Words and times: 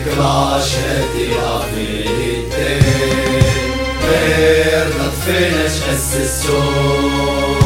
كلاش 0.00 0.70
هدي 0.74 1.34
غافيتي 1.34 2.78
غير 4.08 4.86
نطفينش 5.00 5.72
حس 5.88 6.16
السوق 6.20 7.62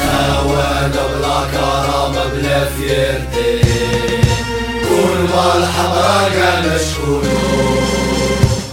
خوانا 0.00 0.88
بلا 0.88 1.38
كرامة 1.52 2.24
بلا 2.24 2.64
فيرتي 2.64 3.60
كل 4.88 5.20
ما 5.34 5.56
الحمرا 5.56 6.18
قال 6.22 6.62
مشكولو 6.74 7.38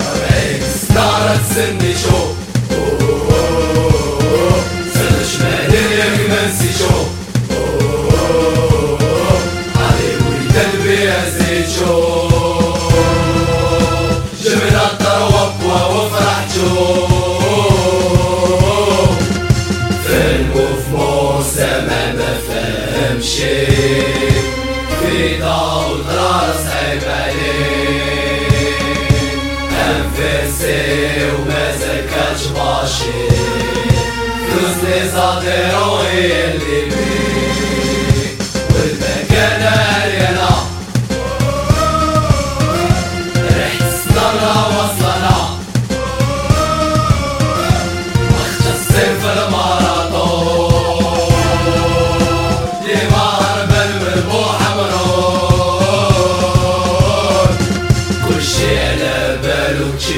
ربعيك 0.02 0.64
ستارة 0.84 1.36
تسني 1.50 1.94
شوف 1.94 2.31
شي 23.21 23.67
في 25.01 25.39
ضوء 25.41 26.05
راس 26.17 26.67
عيب 26.67 27.03
عليك 27.09 28.53
انفسي 29.73 31.31
وما 31.31 31.77
زكاش 31.77 32.47
باشي 32.47 33.29
فلوس 34.49 34.79
لي 34.85 35.11
صادر 35.13 36.00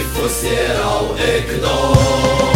شوفوا 0.03 0.27
سيرة 0.27 1.01
وإكدور 1.01 2.53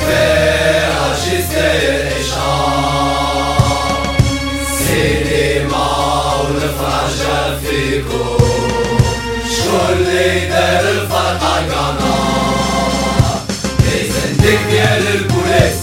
فيها 0.00 1.14
شي 1.24 1.42
ساير 1.42 2.08
إشعار 2.20 3.58
سينما 4.78 5.86
والفرجة 6.42 7.58
فيكم 7.58 8.38
شكون 9.56 9.96
اللي 9.98 10.48
دار 10.48 10.90
الفرقة 10.90 11.56
قناة 11.56 13.40
ليزندك 13.84 14.60
ديال 14.70 15.06
البوليس 15.14 15.78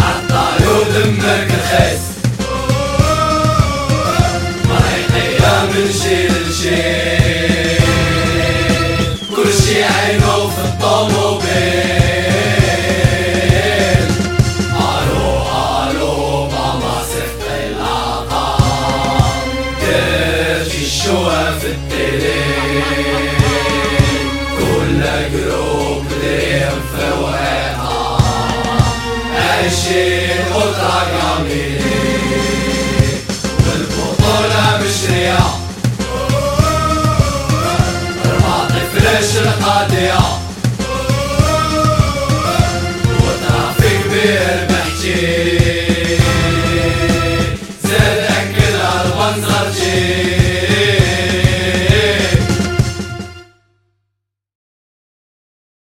عطالو 0.00 0.82
دمك 0.82 1.50
الخيس. 1.54 2.07
كلشي 9.48 9.84
عينو 9.84 10.48
في 10.48 10.60
الطوموبيل. 10.64 11.48
ألو 14.76 15.42
ألو 15.90 16.46
ماما 16.46 17.02
صفت 17.02 17.42
العطا 17.66 18.58
درتي 19.80 20.82
الشوها 20.82 21.58
في 21.58 21.66
التلي 21.66 22.42
كل 24.58 25.00
جروب 25.32 26.04
دريم 26.22 26.80
في 26.92 27.04
ورقة 27.22 28.18
عايشين 29.36 30.44
قدرة 30.54 31.06
جميل 31.12 31.82
والبطولة 33.66 34.78
International 39.08 39.54
ADA. 39.62 40.47